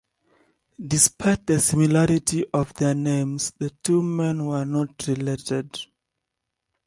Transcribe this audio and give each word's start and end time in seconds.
Despite 0.83 1.45
the 1.45 1.59
similarity 1.59 2.43
of 2.55 2.73
their 2.73 2.95
names, 2.95 3.53
the 3.59 3.69
two 3.69 4.01
men 4.01 4.43
were 4.47 4.65
not 4.65 5.05
related. 5.05 5.77